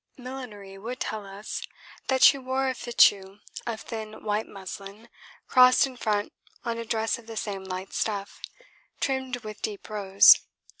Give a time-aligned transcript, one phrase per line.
[0.17, 1.61] Millinery would tell us
[2.07, 5.07] that she wore a fichu of thin white muslin
[5.47, 6.33] crossed in front
[6.65, 8.41] on a dress of the same light stuff,
[8.99, 10.39] trimmed with deep rose.